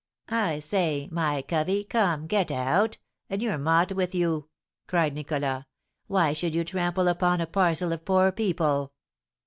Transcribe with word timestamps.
"I 0.29 0.57
say, 0.57 1.07
my 1.11 1.43
'covey,' 1.43 1.83
come, 1.83 2.25
get 2.25 2.49
out, 2.49 2.97
and 3.29 3.39
your 3.39 3.59
'mot' 3.59 3.91
with 3.91 4.15
you!" 4.15 4.49
cried 4.87 5.13
Nicholas; 5.13 5.65
"why 6.07 6.33
should 6.33 6.55
you 6.55 6.63
trample 6.63 7.07
upon 7.07 7.39
a 7.39 7.45
parcel 7.45 7.93
of 7.93 8.03
poor 8.03 8.31
people!" 8.31 8.93